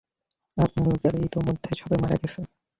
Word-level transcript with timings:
আপনার 0.57 0.85
লোকেরা 0.87 1.17
ইতোমধ্যেই 1.21 1.79
সবাই 1.81 1.97
মারা 2.03 2.17
গেছে। 2.21 2.39